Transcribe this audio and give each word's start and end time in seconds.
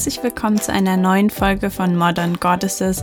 Herzlich 0.00 0.22
willkommen 0.22 0.58
zu 0.58 0.72
einer 0.72 0.96
neuen 0.96 1.30
Folge 1.30 1.70
von 1.70 1.96
Modern 1.96 2.40
Goddesses, 2.40 3.02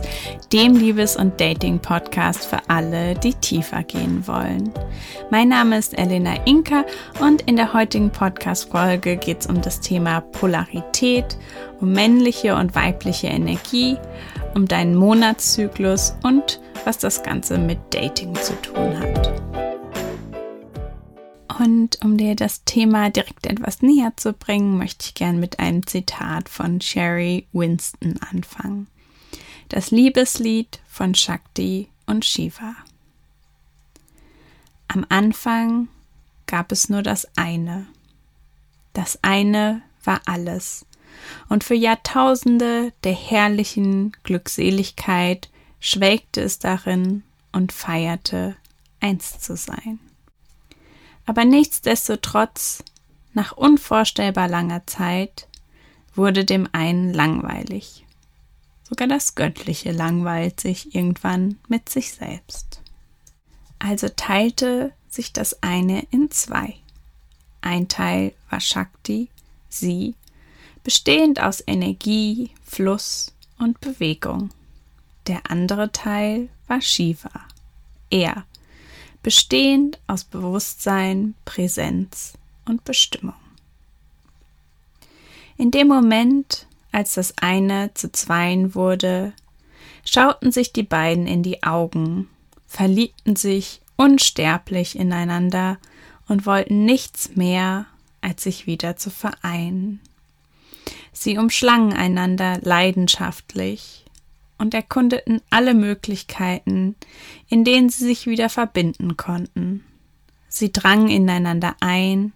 dem 0.52 0.74
Liebes- 0.74 1.16
und 1.16 1.40
Dating-Podcast 1.40 2.46
für 2.46 2.58
alle, 2.68 3.14
die 3.14 3.34
tiefer 3.34 3.82
gehen 3.82 4.26
wollen. 4.26 4.72
Mein 5.30 5.48
Name 5.48 5.78
ist 5.78 5.96
Elena 5.96 6.34
Inka 6.44 6.84
und 7.20 7.42
in 7.42 7.56
der 7.56 7.72
heutigen 7.72 8.10
Podcast-Folge 8.10 9.16
geht 9.16 9.40
es 9.40 9.46
um 9.46 9.60
das 9.60 9.80
Thema 9.80 10.20
Polarität, 10.20 11.36
um 11.80 11.92
männliche 11.92 12.56
und 12.56 12.74
weibliche 12.74 13.28
Energie, 13.28 13.96
um 14.54 14.66
deinen 14.66 14.94
Monatszyklus 14.94 16.14
und 16.22 16.60
was 16.84 16.98
das 16.98 17.22
Ganze 17.22 17.58
mit 17.58 17.78
Dating 17.90 18.34
zu 18.34 18.54
tun 18.62 18.98
hat. 18.98 19.32
Und 21.58 21.98
um 22.04 22.16
dir 22.16 22.36
das 22.36 22.64
Thema 22.64 23.10
direkt 23.10 23.46
etwas 23.46 23.82
näher 23.82 24.12
zu 24.16 24.32
bringen, 24.32 24.78
möchte 24.78 25.06
ich 25.06 25.14
gern 25.14 25.40
mit 25.40 25.58
einem 25.58 25.86
Zitat 25.86 26.48
von 26.48 26.80
Sherry 26.80 27.46
Winston 27.52 28.18
anfangen. 28.30 28.86
Das 29.68 29.90
Liebeslied 29.90 30.80
von 30.86 31.14
Shakti 31.14 31.88
und 32.06 32.24
Shiva. 32.24 32.76
Am 34.86 35.04
Anfang 35.08 35.88
gab 36.46 36.72
es 36.72 36.88
nur 36.88 37.02
das 37.02 37.26
eine. 37.36 37.86
Das 38.94 39.18
eine 39.22 39.82
war 40.04 40.20
alles. 40.26 40.86
Und 41.48 41.64
für 41.64 41.74
Jahrtausende 41.74 42.92
der 43.04 43.14
herrlichen 43.14 44.12
Glückseligkeit 44.22 45.48
schwelgte 45.80 46.40
es 46.42 46.58
darin 46.58 47.22
und 47.52 47.72
feierte, 47.72 48.56
eins 49.00 49.40
zu 49.40 49.56
sein. 49.56 49.98
Aber 51.26 51.44
nichtsdestotrotz, 51.44 52.82
nach 53.34 53.52
unvorstellbar 53.52 54.48
langer 54.48 54.86
Zeit, 54.86 55.48
wurde 56.14 56.44
dem 56.44 56.68
einen 56.72 57.12
langweilig. 57.12 58.04
Sogar 58.88 59.06
das 59.06 59.34
Göttliche 59.34 59.92
langweilt 59.92 60.60
sich 60.60 60.94
irgendwann 60.94 61.58
mit 61.68 61.88
sich 61.88 62.12
selbst. 62.12 62.80
Also 63.78 64.08
teilte 64.08 64.92
sich 65.08 65.32
das 65.32 65.62
eine 65.62 66.06
in 66.10 66.30
zwei. 66.30 66.74
Ein 67.60 67.88
Teil 67.88 68.32
war 68.48 68.60
Shakti, 68.60 69.28
sie, 69.68 70.14
bestehend 70.88 71.38
aus 71.38 71.62
Energie, 71.66 72.48
Fluss 72.64 73.34
und 73.58 73.78
Bewegung. 73.78 74.48
Der 75.26 75.50
andere 75.50 75.92
Teil 75.92 76.48
war 76.66 76.80
Shiva, 76.80 77.42
er, 78.08 78.46
bestehend 79.22 79.98
aus 80.06 80.24
Bewusstsein, 80.24 81.34
Präsenz 81.44 82.38
und 82.64 82.84
Bestimmung. 82.84 83.34
In 85.58 85.70
dem 85.70 85.88
Moment, 85.88 86.66
als 86.90 87.16
das 87.16 87.34
eine 87.36 87.92
zu 87.92 88.10
zweien 88.10 88.74
wurde, 88.74 89.34
schauten 90.06 90.52
sich 90.52 90.72
die 90.72 90.84
beiden 90.84 91.26
in 91.26 91.42
die 91.42 91.64
Augen, 91.64 92.30
verliebten 92.66 93.36
sich 93.36 93.82
unsterblich 93.96 94.98
ineinander 94.98 95.76
und 96.28 96.46
wollten 96.46 96.86
nichts 96.86 97.36
mehr, 97.36 97.84
als 98.22 98.44
sich 98.44 98.66
wieder 98.66 98.96
zu 98.96 99.10
vereinen. 99.10 100.00
Sie 101.20 101.36
umschlangen 101.36 101.94
einander 101.94 102.60
leidenschaftlich, 102.62 104.04
und 104.56 104.72
erkundeten 104.72 105.40
alle 105.50 105.74
Möglichkeiten, 105.74 106.94
in 107.48 107.64
denen 107.64 107.88
sie 107.88 108.04
sich 108.04 108.28
wieder 108.28 108.48
verbinden 108.48 109.16
konnten. 109.16 109.84
Sie 110.48 110.72
drangen 110.72 111.08
ineinander 111.08 111.74
ein 111.80 112.32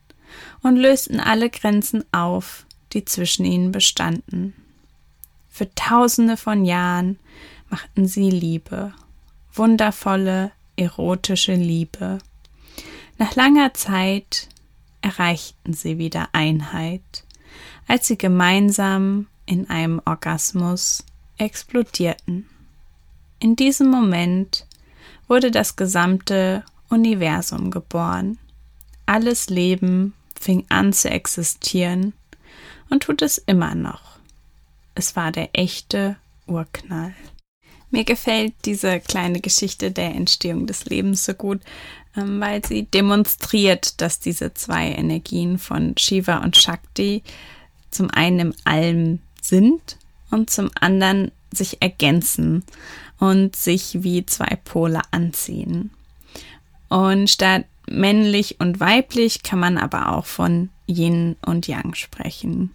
und 0.62 0.76
lösten 0.76 1.20
alle 1.20 1.48
Grenzen 1.48 2.04
auf, 2.12 2.66
die 2.92 3.04
zwischen 3.04 3.44
ihnen 3.44 3.70
bestanden. 3.70 4.52
Für 5.48 5.72
tausende 5.76 6.36
von 6.36 6.64
Jahren 6.64 7.20
machten 7.70 8.08
sie 8.08 8.30
Liebe, 8.30 8.92
wundervolle, 9.52 10.50
erotische 10.74 11.54
Liebe. 11.54 12.18
Nach 13.16 13.36
langer 13.36 13.74
Zeit 13.74 14.48
erreichten 15.02 15.72
sie 15.72 15.98
wieder 15.98 16.30
Einheit, 16.32 17.21
als 17.92 18.06
sie 18.06 18.16
gemeinsam 18.16 19.26
in 19.44 19.68
einem 19.68 20.00
Orgasmus 20.06 21.04
explodierten. 21.36 22.48
In 23.38 23.54
diesem 23.54 23.90
Moment 23.90 24.66
wurde 25.28 25.50
das 25.50 25.76
gesamte 25.76 26.64
Universum 26.88 27.70
geboren. 27.70 28.38
Alles 29.04 29.50
Leben 29.50 30.14
fing 30.40 30.64
an 30.70 30.94
zu 30.94 31.10
existieren 31.10 32.14
und 32.88 33.02
tut 33.02 33.20
es 33.20 33.36
immer 33.36 33.74
noch. 33.74 34.16
Es 34.94 35.14
war 35.14 35.30
der 35.30 35.50
echte 35.52 36.16
Urknall. 36.46 37.14
Mir 37.90 38.04
gefällt 38.04 38.54
diese 38.64 39.00
kleine 39.00 39.40
Geschichte 39.40 39.90
der 39.90 40.14
Entstehung 40.14 40.66
des 40.66 40.86
Lebens 40.86 41.26
so 41.26 41.34
gut, 41.34 41.60
ähm, 42.16 42.40
weil 42.40 42.64
sie 42.64 42.84
demonstriert, 42.84 44.00
dass 44.00 44.18
diese 44.18 44.54
zwei 44.54 44.92
Energien 44.92 45.58
von 45.58 45.94
Shiva 45.98 46.38
und 46.38 46.56
Shakti 46.56 47.22
zum 47.92 48.10
einen 48.10 48.38
im 48.40 48.54
Allem 48.64 49.20
sind 49.40 49.96
und 50.30 50.50
zum 50.50 50.70
anderen 50.80 51.30
sich 51.52 51.80
ergänzen 51.80 52.64
und 53.18 53.54
sich 53.54 54.02
wie 54.02 54.26
zwei 54.26 54.58
Pole 54.64 55.00
anziehen. 55.10 55.90
Und 56.88 57.30
statt 57.30 57.64
männlich 57.88 58.60
und 58.60 58.80
weiblich 58.80 59.42
kann 59.42 59.58
man 59.58 59.78
aber 59.78 60.12
auch 60.12 60.26
von 60.26 60.70
Yin 60.86 61.36
und 61.44 61.68
Yang 61.68 61.94
sprechen. 61.94 62.70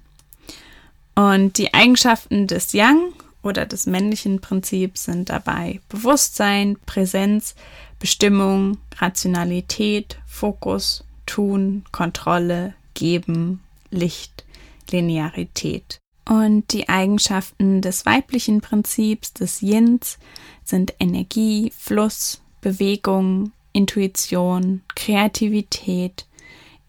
Und 1.16 1.58
die 1.58 1.74
Eigenschaften 1.74 2.48
des 2.48 2.74
Yang 2.74 3.14
oder 3.42 3.66
des 3.66 3.88
männlichen 3.88 4.40
Prinzips 4.40 5.06
sind 5.06 5.30
dabei 5.30 5.80
Bewusstsein, 5.90 6.78
Präsenz, 6.86 7.56
Bestimmung, 8.00 8.78
Rationalität, 8.98 10.20
Fokus, 10.28 11.04
Tun, 11.26 11.84
Kontrolle, 11.92 12.74
Geben, 12.94 13.62
Licht, 13.90 14.46
Linearität. 14.92 16.00
Und 16.28 16.74
die 16.74 16.90
Eigenschaften 16.90 17.82
des 17.82 18.06
weiblichen 18.06 18.60
Prinzips, 18.62 19.34
des 19.34 19.62
Yins, 19.62 20.18
sind 20.66 20.94
Energie, 21.00 21.72
Fluss, 21.78 22.42
Bewegung, 22.60 23.54
Intuition, 23.72 24.82
Kreativität, 24.96 26.26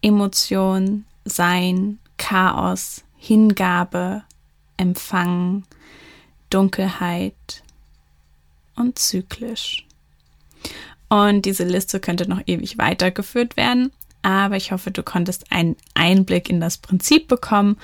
Emotion, 0.01 1.05
Sein, 1.23 1.99
Chaos, 2.17 3.03
Hingabe, 3.17 4.23
Empfangen, 4.75 5.65
Dunkelheit 6.49 7.63
und 8.75 8.97
zyklisch. 8.97 9.85
Und 11.09 11.45
diese 11.45 11.63
Liste 11.63 11.99
könnte 11.99 12.29
noch 12.29 12.41
ewig 12.45 12.77
weitergeführt 12.77 13.57
werden, 13.57 13.91
aber 14.21 14.57
ich 14.57 14.71
hoffe, 14.71 14.91
du 14.91 15.03
konntest 15.03 15.51
einen 15.51 15.75
Einblick 15.93 16.49
in 16.49 16.59
das 16.59 16.77
Prinzip 16.77 17.27
bekommen 17.27 17.77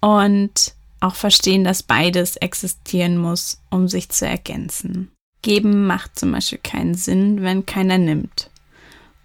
und 0.00 0.74
auch 1.00 1.14
verstehen, 1.14 1.64
dass 1.64 1.82
beides 1.82 2.36
existieren 2.36 3.18
muss, 3.18 3.60
um 3.70 3.88
sich 3.88 4.08
zu 4.08 4.26
ergänzen. 4.26 5.12
Geben 5.42 5.86
macht 5.86 6.18
zum 6.18 6.32
Beispiel 6.32 6.58
keinen 6.62 6.94
Sinn, 6.94 7.42
wenn 7.42 7.66
keiner 7.66 7.98
nimmt. 7.98 8.50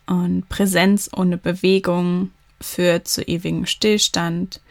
Und 0.06 0.48
Präsenz 0.50 1.09
ohne 1.16 1.38
Bewegung 1.38 2.31
führt 2.62 3.08
zu 3.08 3.24
ewigem 3.24 3.66
Stillstand. 3.66 4.62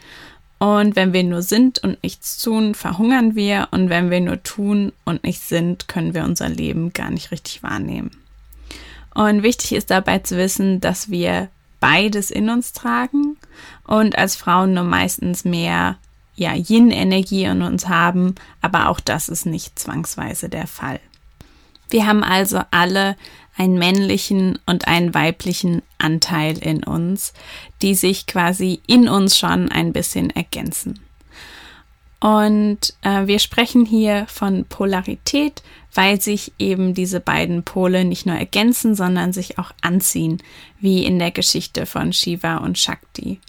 Und 0.59 0.95
wenn 0.95 1.13
wir 1.13 1.25
nur 1.25 1.43
sind 1.43 1.83
und 1.83 2.01
nichts 2.05 2.41
tun, 2.41 2.75
verhungern 2.75 3.35
wir. 3.35 3.69
Und 3.73 3.89
wenn 3.89 4.11
wir 4.11 4.21
nur 4.21 4.43
tun 4.45 4.93
und 5.05 5.25
nicht 5.25 5.41
sind, 5.41 5.89
können 5.89 6.15
wir 6.15 6.25
unser 6.25 6.49
Leben 6.49 6.93
gar 6.93 7.11
nicht 7.11 7.33
richtig 7.33 7.65
wahrnehmen. 7.65 8.13
Und 9.15 9.43
wichtig 9.43 9.73
ist 9.73 9.91
dabei 9.91 10.21
zu 10.21 10.37
wissen, 10.37 10.81
dass 10.81 11.11
wir 11.11 11.49
beides 11.83 12.31
in 12.31 12.49
uns 12.49 12.73
tragen 12.73 13.37
und 13.85 14.17
als 14.17 14.37
Frauen 14.37 14.73
nur 14.73 14.85
meistens 14.85 15.45
mehr 15.45 15.99
ja, 16.37 16.55
Yin-Energie 16.55 17.45
in 17.45 17.61
uns 17.61 17.89
haben, 17.89 18.37
aber 18.61 18.89
auch 18.89 19.01
das 19.01 19.29
ist 19.29 19.47
nicht 19.47 19.79
zwangsweise 19.79 20.49
der 20.49 20.69
Fall. 20.69 21.01
Wir 21.91 22.07
haben 22.07 22.23
also 22.23 22.61
alle 22.71 23.17
einen 23.59 23.79
männlichen 23.79 24.59
und 24.65 24.87
einen 24.87 25.13
weiblichen 25.13 25.83
Anteil 25.99 26.57
in 26.57 26.85
uns, 26.85 27.35
die 27.83 27.97
sich 27.97 28.27
quasi 28.27 28.81
in 28.87 29.09
uns 29.09 29.37
schon 29.37 29.71
ein 29.71 29.93
bisschen 29.93 30.31
ergänzen. 30.31 31.01
Und 32.21 32.95
äh, 33.03 33.27
wir 33.27 33.41
sprechen 33.41 33.85
hier 33.85 34.27
von 34.29 34.65
Polarität, 34.67 35.63
weil 35.95 36.21
sich 36.21 36.53
eben 36.59 36.95
diese 36.95 37.21
beiden 37.21 37.63
Pole 37.63 38.05
nicht 38.05 38.27
nur 38.27 38.37
ergänzen, 38.37 38.95
sondern 38.95 39.33
sich 39.33 39.59
auch 39.59 39.73
anziehen, 39.83 40.43
wie 40.81 41.05
in 41.05 41.19
der 41.19 41.31
Geschichte 41.31 41.87
von 41.87 42.13
Shiva 42.13 42.59
und 42.59 42.79
Shakti. 42.79 43.41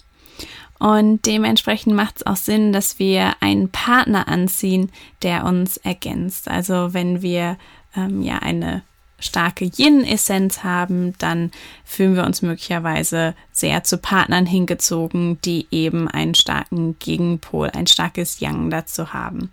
Und 0.78 1.24
dementsprechend 1.24 1.94
macht 1.94 2.16
es 2.16 2.26
auch 2.26 2.36
Sinn, 2.36 2.72
dass 2.72 2.98
wir 2.98 3.36
einen 3.40 3.70
Partner 3.70 4.28
anziehen, 4.28 4.90
der 5.22 5.44
uns 5.44 5.78
ergänzt. 5.78 6.48
Also 6.48 6.92
wenn 6.92 7.22
wir 7.22 7.56
ähm, 7.96 8.20
ja 8.22 8.40
eine 8.40 8.82
starke 9.18 9.64
Yin-Essenz 9.64 10.62
haben, 10.62 11.14
dann 11.18 11.50
fühlen 11.84 12.16
wir 12.16 12.24
uns 12.24 12.42
möglicherweise 12.42 13.34
sehr 13.52 13.84
zu 13.84 13.98
Partnern 13.98 14.44
hingezogen, 14.44 15.40
die 15.42 15.66
eben 15.70 16.08
einen 16.08 16.34
starken 16.34 16.98
Gegenpol, 16.98 17.70
ein 17.70 17.86
starkes 17.86 18.40
Yang 18.40 18.70
dazu 18.70 19.12
haben. 19.14 19.50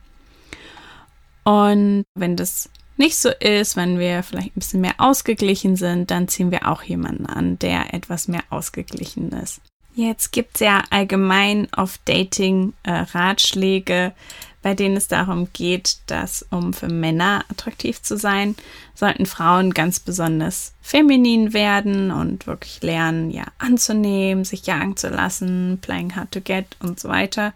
Und 1.44 2.04
wenn 2.16 2.36
das 2.36 2.70
nicht 3.02 3.18
so 3.18 3.30
ist, 3.30 3.76
wenn 3.76 4.00
wir 4.00 4.24
vielleicht 4.24 4.56
ein 4.56 4.60
bisschen 4.60 4.82
mehr 4.82 4.96
ausgeglichen 5.00 5.76
sind, 5.76 6.12
dann 6.12 6.28
ziehen 6.28 6.52
wir 6.52 6.68
auch 6.68 6.84
jemanden 6.84 7.26
an, 7.26 7.60
der 7.60 7.94
etwas 7.94 8.28
mehr 8.28 8.44
ausgeglichen 8.50 9.32
ist. 9.32 9.60
Jetzt 9.94 10.32
gibt 10.32 10.56
es 10.56 10.62
ja 10.62 10.84
allgemein 10.90 11.68
auf 11.74 12.00
Dating 12.06 12.74
äh, 12.84 12.92
Ratschläge, 12.92 14.14
bei 14.62 14.76
denen 14.76 14.96
es 14.96 15.08
darum 15.08 15.48
geht, 15.52 15.98
dass 16.06 16.46
um 16.52 16.74
für 16.74 16.88
Männer 16.88 17.44
attraktiv 17.50 18.02
zu 18.02 18.18
sein, 18.18 18.56
sollten 18.94 19.26
Frauen 19.26 19.74
ganz 19.74 20.00
besonders 20.00 20.74
feminin 20.82 21.54
werden 21.54 22.12
und 22.12 22.46
wirklich 22.46 22.82
lernen, 22.84 23.32
ja, 23.32 23.46
anzunehmen, 23.58 24.46
sich 24.46 24.68
jagen 24.68 24.96
zu 24.96 25.10
lassen, 25.10 25.80
playing 25.82 26.16
hard 26.16 26.32
to 26.32 26.40
get 26.40 26.68
und 26.80 27.00
so 27.00 27.10
weiter. 27.10 27.54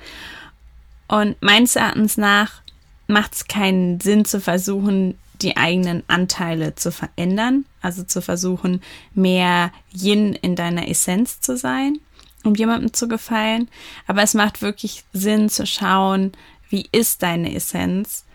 Und 1.08 1.40
meines 1.42 1.76
Erachtens 1.76 2.18
nach 2.18 2.64
macht 3.08 3.36
es 3.36 3.48
keinen 3.48 4.00
Sinn 4.00 4.26
zu 4.26 4.42
versuchen, 4.42 5.16
die 5.42 5.58
eigenen 5.58 6.04
Anteile 6.08 6.76
zu 6.76 6.92
verändern, 6.92 7.66
also 7.82 8.04
zu 8.04 8.22
versuchen, 8.22 8.82
mehr 9.14 9.72
Yin 9.94 10.34
in 10.34 10.56
deiner 10.56 10.88
Essenz 10.88 11.42
zu 11.42 11.58
sein, 11.58 12.00
um 12.44 12.56
jemandem 12.56 12.94
zu 12.94 13.08
gefallen. 13.08 13.70
Aber 14.08 14.24
es 14.24 14.34
macht 14.34 14.62
wirklich 14.62 15.04
Sinn 15.14 15.50
zu 15.50 15.66
schauen, 15.66 16.32
wie 16.70 16.88
ist 16.92 17.24
deine 17.24 17.54
Essenz 17.54 18.26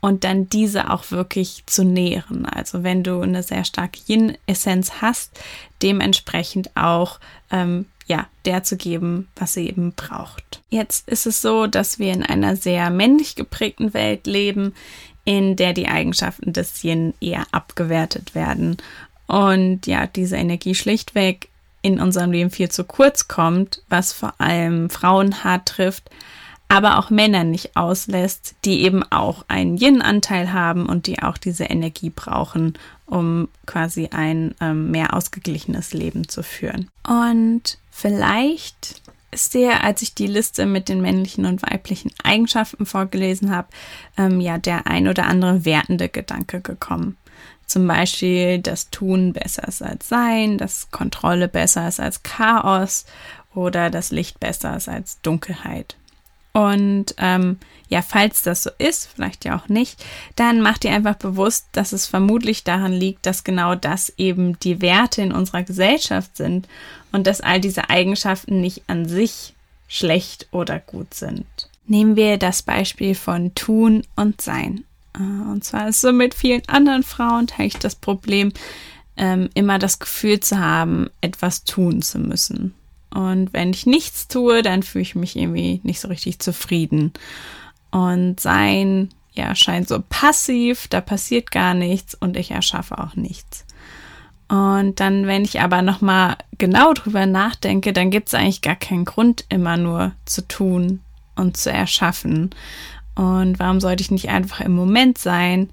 und 0.00 0.24
dann 0.24 0.48
diese 0.48 0.90
auch 0.90 1.10
wirklich 1.10 1.64
zu 1.66 1.84
nähren. 1.84 2.46
Also 2.46 2.82
wenn 2.82 3.02
du 3.02 3.20
eine 3.20 3.42
sehr 3.42 3.64
starke 3.64 4.00
Yin-Essenz 4.06 5.00
hast, 5.00 5.38
dementsprechend 5.82 6.76
auch 6.76 7.18
ähm, 7.50 7.86
ja, 8.06 8.26
der 8.46 8.62
zu 8.62 8.76
geben, 8.76 9.28
was 9.36 9.52
sie 9.52 9.68
eben 9.68 9.92
braucht. 9.92 10.62
Jetzt 10.70 11.08
ist 11.08 11.26
es 11.26 11.42
so, 11.42 11.66
dass 11.66 11.98
wir 11.98 12.12
in 12.12 12.22
einer 12.22 12.56
sehr 12.56 12.90
männlich 12.90 13.36
geprägten 13.36 13.92
Welt 13.92 14.26
leben, 14.26 14.74
in 15.28 15.56
der 15.56 15.74
die 15.74 15.88
Eigenschaften 15.88 16.54
des 16.54 16.82
Yin 16.82 17.12
eher 17.20 17.44
abgewertet 17.52 18.34
werden 18.34 18.78
und 19.26 19.86
ja, 19.86 20.06
diese 20.06 20.36
Energie 20.36 20.74
schlichtweg 20.74 21.50
in 21.82 22.00
unserem 22.00 22.32
Leben 22.32 22.50
viel 22.50 22.70
zu 22.70 22.82
kurz 22.82 23.28
kommt, 23.28 23.82
was 23.90 24.14
vor 24.14 24.32
allem 24.38 24.88
Frauen 24.88 25.44
hart 25.44 25.68
trifft, 25.68 26.08
aber 26.68 26.98
auch 26.98 27.10
Männer 27.10 27.44
nicht 27.44 27.76
auslässt, 27.76 28.54
die 28.64 28.80
eben 28.80 29.02
auch 29.12 29.44
einen 29.48 29.76
Yin-Anteil 29.76 30.54
haben 30.54 30.86
und 30.86 31.06
die 31.06 31.22
auch 31.22 31.36
diese 31.36 31.64
Energie 31.64 32.08
brauchen, 32.08 32.78
um 33.04 33.48
quasi 33.66 34.08
ein 34.10 34.54
ähm, 34.62 34.90
mehr 34.90 35.12
ausgeglichenes 35.12 35.92
Leben 35.92 36.26
zu 36.26 36.42
führen. 36.42 36.88
Und 37.06 37.76
vielleicht 37.90 39.02
dir, 39.54 39.84
als 39.84 40.02
ich 40.02 40.14
die 40.14 40.26
Liste 40.26 40.66
mit 40.66 40.88
den 40.88 41.00
männlichen 41.00 41.44
und 41.44 41.62
weiblichen 41.62 42.10
Eigenschaften 42.24 42.86
vorgelesen 42.86 43.54
habe, 43.54 43.68
ähm, 44.16 44.40
ja 44.40 44.58
der 44.58 44.86
ein 44.86 45.06
oder 45.06 45.26
andere 45.26 45.64
wertende 45.64 46.08
Gedanke 46.08 46.60
gekommen. 46.60 47.16
Zum 47.66 47.86
Beispiel, 47.86 48.60
dass 48.60 48.88
Tun 48.88 49.34
besser 49.34 49.68
ist 49.68 49.82
als 49.82 50.08
Sein, 50.08 50.56
dass 50.56 50.90
Kontrolle 50.90 51.48
besser 51.48 51.86
ist 51.86 52.00
als 52.00 52.22
Chaos 52.22 53.04
oder 53.54 53.90
das 53.90 54.10
Licht 54.10 54.40
besser 54.40 54.74
ist 54.76 54.88
als 54.88 55.20
Dunkelheit. 55.20 55.97
Und 56.58 57.14
ähm, 57.18 57.56
ja, 57.88 58.02
falls 58.02 58.42
das 58.42 58.64
so 58.64 58.70
ist, 58.78 59.10
vielleicht 59.14 59.44
ja 59.44 59.56
auch 59.56 59.68
nicht, 59.68 60.04
dann 60.34 60.60
macht 60.60 60.84
ihr 60.84 60.90
einfach 60.90 61.14
bewusst, 61.14 61.68
dass 61.70 61.92
es 61.92 62.08
vermutlich 62.08 62.64
daran 62.64 62.92
liegt, 62.92 63.26
dass 63.26 63.44
genau 63.44 63.76
das 63.76 64.12
eben 64.16 64.58
die 64.58 64.82
Werte 64.82 65.22
in 65.22 65.30
unserer 65.30 65.62
Gesellschaft 65.62 66.36
sind 66.36 66.66
und 67.12 67.28
dass 67.28 67.40
all 67.40 67.60
diese 67.60 67.90
Eigenschaften 67.90 68.60
nicht 68.60 68.82
an 68.88 69.08
sich 69.08 69.54
schlecht 69.86 70.48
oder 70.50 70.80
gut 70.80 71.14
sind. 71.14 71.46
Nehmen 71.86 72.16
wir 72.16 72.38
das 72.38 72.62
Beispiel 72.62 73.14
von 73.14 73.54
Tun 73.54 74.02
und 74.16 74.40
Sein. 74.40 74.82
Äh, 75.14 75.20
und 75.20 75.62
zwar 75.62 75.90
ist 75.90 76.00
so 76.00 76.12
mit 76.12 76.34
vielen 76.34 76.68
anderen 76.68 77.04
Frauen 77.04 77.46
ich 77.58 77.74
das 77.74 77.94
Problem, 77.94 78.52
ähm, 79.16 79.48
immer 79.54 79.78
das 79.78 80.00
Gefühl 80.00 80.40
zu 80.40 80.58
haben, 80.58 81.08
etwas 81.20 81.62
tun 81.62 82.02
zu 82.02 82.18
müssen. 82.18 82.74
Und 83.14 83.52
wenn 83.52 83.70
ich 83.70 83.86
nichts 83.86 84.28
tue, 84.28 84.62
dann 84.62 84.82
fühle 84.82 85.02
ich 85.02 85.14
mich 85.14 85.36
irgendwie 85.36 85.80
nicht 85.82 86.00
so 86.00 86.08
richtig 86.08 86.40
zufrieden. 86.40 87.12
Und 87.90 88.38
sein, 88.38 89.08
ja, 89.32 89.54
scheint 89.54 89.88
so 89.88 90.02
passiv, 90.08 90.88
da 90.88 91.00
passiert 91.00 91.50
gar 91.50 91.74
nichts 91.74 92.14
und 92.14 92.36
ich 92.36 92.50
erschaffe 92.50 92.98
auch 92.98 93.14
nichts. 93.16 93.64
Und 94.48 94.98
dann, 95.00 95.26
wenn 95.26 95.44
ich 95.44 95.60
aber 95.60 95.82
nochmal 95.82 96.36
genau 96.56 96.94
drüber 96.94 97.26
nachdenke, 97.26 97.92
dann 97.92 98.10
gibt 98.10 98.28
es 98.28 98.34
eigentlich 98.34 98.62
gar 98.62 98.76
keinen 98.76 99.04
Grund, 99.04 99.44
immer 99.48 99.76
nur 99.76 100.12
zu 100.24 100.46
tun 100.46 101.00
und 101.36 101.56
zu 101.56 101.70
erschaffen. 101.70 102.50
Und 103.14 103.58
warum 103.58 103.80
sollte 103.80 104.02
ich 104.02 104.10
nicht 104.10 104.30
einfach 104.30 104.60
im 104.60 104.72
Moment 104.72 105.18
sein 105.18 105.70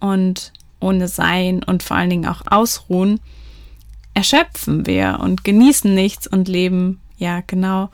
und 0.00 0.52
ohne 0.80 1.08
Sein 1.08 1.62
und 1.62 1.82
vor 1.82 1.96
allen 1.96 2.10
Dingen 2.10 2.26
auch 2.26 2.42
ausruhen? 2.46 3.20
Erschöpfen 4.16 4.86
wir 4.86 5.18
und 5.20 5.44
genießen 5.44 5.94
nichts 5.94 6.26
und 6.26 6.48
leben 6.48 7.02
ja 7.18 7.42
genau 7.46 7.90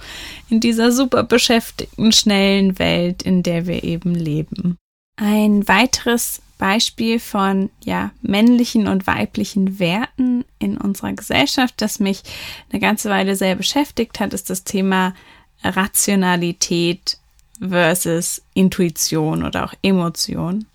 in 0.48 0.60
dieser 0.60 0.92
super 0.92 1.24
beschäftigten, 1.24 2.12
schnellen 2.12 2.78
Welt, 2.78 3.24
in 3.24 3.42
der 3.42 3.66
wir 3.66 3.82
eben 3.82 4.14
leben. 4.14 4.78
Ein 5.16 5.66
weiteres 5.66 6.40
Beispiel 6.58 7.18
von 7.18 7.70
ja 7.84 8.12
männlichen 8.22 8.86
und 8.86 9.08
weiblichen 9.08 9.80
Werten 9.80 10.44
in 10.60 10.76
unserer 10.76 11.12
Gesellschaft, 11.12 11.74
das 11.78 11.98
mich 11.98 12.22
eine 12.70 12.78
ganze 12.78 13.10
Weile 13.10 13.34
sehr 13.34 13.56
beschäftigt 13.56 14.20
hat, 14.20 14.32
ist 14.32 14.48
das 14.48 14.62
Thema 14.62 15.14
Rationalität 15.64 17.18
versus 17.60 18.42
Intuition 18.54 19.42
oder 19.42 19.64
auch 19.64 19.74
Emotion. 19.82 20.66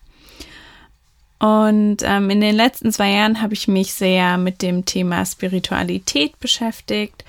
Und 1.39 1.97
ähm, 2.01 2.29
in 2.29 2.41
den 2.41 2.55
letzten 2.55 2.91
zwei 2.91 3.11
Jahren 3.11 3.41
habe 3.41 3.53
ich 3.53 3.67
mich 3.67 3.93
sehr 3.93 4.37
mit 4.37 4.61
dem 4.61 4.85
Thema 4.85 5.25
Spiritualität 5.25 6.39
beschäftigt. 6.39 7.23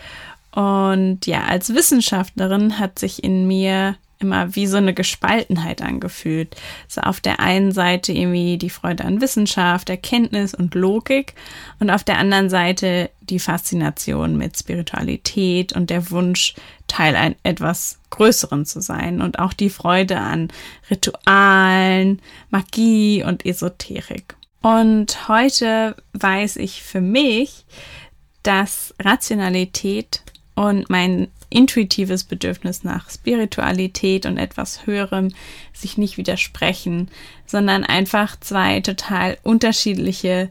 Und 0.52 1.26
ja, 1.26 1.44
als 1.44 1.74
Wissenschaftlerin 1.74 2.78
hat 2.78 2.98
sich 2.98 3.22
in 3.22 3.46
mir 3.46 3.96
immer 4.18 4.54
wie 4.56 4.66
so 4.66 4.76
eine 4.76 4.94
Gespaltenheit 4.94 5.82
angefühlt. 5.82 6.56
So 6.88 7.00
auf 7.02 7.20
der 7.20 7.40
einen 7.40 7.72
Seite 7.72 8.12
irgendwie 8.12 8.58
die 8.58 8.70
Freude 8.70 9.04
an 9.04 9.20
Wissenschaft, 9.20 9.90
Erkenntnis 9.90 10.54
und 10.54 10.74
Logik 10.74 11.34
und 11.78 11.90
auf 11.90 12.02
der 12.02 12.18
anderen 12.18 12.50
Seite 12.50 13.10
die 13.20 13.38
Faszination 13.38 14.36
mit 14.36 14.58
Spiritualität 14.58 15.72
und 15.72 15.90
der 15.90 16.10
Wunsch, 16.10 16.54
Teil 16.88 17.14
ein, 17.14 17.36
etwas 17.44 18.00
Größeren 18.10 18.66
zu 18.66 18.80
sein 18.80 19.20
und 19.20 19.38
auch 19.38 19.52
die 19.52 19.70
Freude 19.70 20.18
an 20.18 20.48
Ritualen, 20.90 22.20
Magie 22.50 23.22
und 23.22 23.46
Esoterik. 23.46 24.34
Und 24.60 25.28
heute 25.28 25.96
weiß 26.14 26.56
ich 26.56 26.82
für 26.82 27.00
mich, 27.00 27.64
dass 28.42 28.94
Rationalität 28.98 30.22
und 30.54 30.90
mein 30.90 31.28
intuitives 31.50 32.24
Bedürfnis 32.24 32.84
nach 32.84 33.08
Spiritualität 33.10 34.26
und 34.26 34.38
etwas 34.38 34.86
Höherem 34.86 35.32
sich 35.72 35.96
nicht 35.96 36.16
widersprechen, 36.16 37.08
sondern 37.46 37.84
einfach 37.84 38.38
zwei 38.40 38.80
total 38.80 39.38
unterschiedliche 39.42 40.50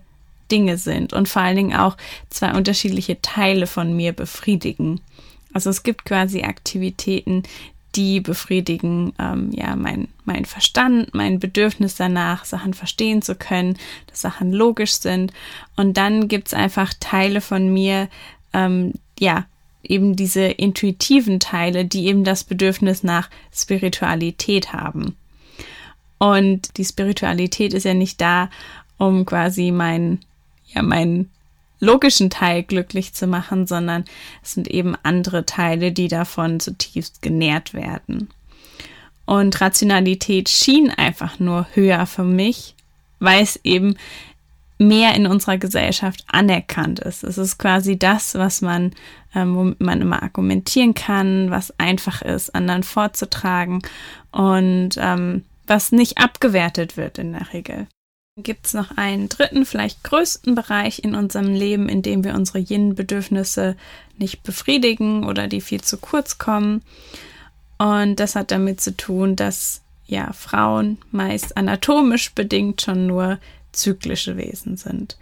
Dinge 0.50 0.78
sind 0.78 1.14
und 1.14 1.28
vor 1.28 1.42
allen 1.42 1.58
Dingen 1.58 1.76
auch 1.76 1.98
zwei 2.30 2.54
unterschiedliche 2.54 3.22
Teile 3.22 3.68
von 3.68 3.96
mir 3.96 4.14
befriedigen. 4.14 5.02
Also 5.54 5.70
es 5.70 5.84
gibt 5.84 6.06
quasi 6.06 6.44
Aktivitäten, 6.44 7.44
die 7.96 8.20
befriedigen 8.20 9.14
ähm, 9.18 9.52
ja 9.52 9.76
mein, 9.76 10.08
mein 10.26 10.46
Verstand, 10.46 11.14
mein 11.14 11.40
Bedürfnis 11.40 11.96
danach, 11.96 12.46
Sachen 12.46 12.74
verstehen 12.74 13.22
zu 13.22 13.36
können, 13.36 13.78
dass 14.08 14.22
Sachen 14.22 14.52
logisch 14.52 14.94
sind. 14.94 15.34
Und 15.76 15.98
dann 15.98 16.28
gibt 16.28 16.48
es 16.48 16.54
einfach 16.54 16.94
Teile 17.00 17.42
von 17.42 17.74
mir, 17.74 18.08
ähm, 18.54 18.94
ja, 19.20 19.46
eben 19.84 20.16
diese 20.16 20.46
intuitiven 20.46 21.40
Teile, 21.40 21.86
die 21.86 22.08
eben 22.08 22.24
das 22.24 22.44
Bedürfnis 22.44 23.04
nach 23.04 23.30
Spiritualität 23.54 24.74
haben. 24.74 25.16
Und 26.20 26.78
die 26.78 26.86
Spiritualität 26.86 27.74
ist 27.74 27.86
ja 27.86 27.94
nicht 27.94 28.20
da, 28.20 28.50
um 28.98 29.26
quasi 29.26 29.72
mein, 29.72 30.20
ja, 30.68 30.82
meinen 30.82 31.32
logischen 31.80 32.30
Teil 32.30 32.64
glücklich 32.64 33.14
zu 33.14 33.28
machen, 33.28 33.68
sondern 33.68 34.06
es 34.44 34.54
sind 34.54 34.68
eben 34.68 34.96
andere 35.04 35.46
Teile, 35.46 35.92
die 35.92 36.08
davon 36.08 36.60
zutiefst 36.60 37.22
genährt 37.22 37.74
werden. 37.74 38.30
Und 39.26 39.60
Rationalität 39.60 40.50
schien 40.50 40.90
einfach 40.90 41.40
nur 41.40 41.68
höher 41.74 42.06
für 42.06 42.24
mich, 42.24 42.76
weil 43.20 43.44
es 43.44 43.60
eben 43.64 43.98
mehr 44.80 45.16
in 45.16 45.28
unserer 45.28 45.58
Gesellschaft 45.58 46.24
anerkannt 46.28 47.00
ist. 47.00 47.24
Es 47.24 47.38
ist 47.38 47.58
quasi 47.58 47.98
das, 47.98 48.36
was 48.36 48.62
man, 48.62 48.94
ähm, 49.36 49.56
womit 49.56 49.82
man 49.82 50.02
immer 50.02 50.22
argumentieren 50.22 50.94
kann, 50.94 51.50
was 51.50 51.78
einfach 51.80 52.22
ist, 52.22 52.54
anderen 52.54 52.84
vorzutragen 52.84 53.82
und 54.32 54.92
ähm, 54.98 55.44
was 55.66 55.92
nicht 55.92 56.20
abgewertet 56.20 56.96
wird 56.96 57.18
in 57.18 57.34
der 57.34 57.52
Regel. 57.54 57.88
Gibt 58.40 58.68
es 58.68 58.74
noch 58.76 58.96
einen 58.98 59.30
dritten, 59.30 59.66
vielleicht 59.66 60.04
größten 60.04 60.54
Bereich 60.54 61.00
in 61.00 61.16
unserem 61.16 61.56
Leben, 61.56 61.90
in 61.90 62.04
dem 62.04 62.24
wir 62.24 62.36
unsere 62.36 62.60
Yin-Bedürfnisse 62.60 63.76
nicht 64.20 64.44
befriedigen 64.44 65.24
oder 65.24 65.48
die 65.48 65.60
viel 65.60 65.82
zu 65.82 65.98
kurz 65.98 66.38
kommen? 66.38 66.84
Und 67.80 68.20
das 68.20 68.36
hat 68.36 68.52
damit 68.52 68.80
zu 68.80 68.96
tun, 68.96 69.36
dass 69.36 69.82
ja 70.06 70.34
Frauen 70.34 71.00
meist 71.12 71.58
anatomisch 71.58 72.32
bedingt 72.34 72.84
schon 72.84 73.08
nur 73.08 73.40
zyklische 73.72 74.38
Wesen 74.38 74.78
sind. 74.78 75.18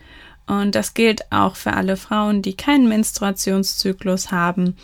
Und 0.45 0.75
das 0.75 0.93
gilt 0.93 1.31
auch 1.31 1.55
für 1.55 1.71
alle 1.71 1.95
Frauen, 1.95 2.41
die 2.41 2.55
keinen 2.55 2.89
Menstruationszyklus 2.89 4.31
haben. 4.31 4.75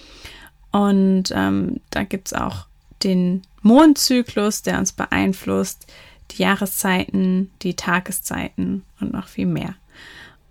Und 0.71 1.33
ähm, 1.35 1.81
da 1.89 2.03
gibt 2.03 2.27
es 2.27 2.33
auch 2.33 2.65
den 3.03 3.41
Mondzyklus, 3.61 4.61
der 4.61 4.79
uns 4.79 4.93
beeinflusst, 4.93 5.85
die 6.31 6.41
Jahreszeiten, 6.41 7.51
die 7.61 7.75
Tageszeiten 7.75 8.83
und 8.99 9.13
noch 9.13 9.27
viel 9.27 9.45
mehr. 9.45 9.75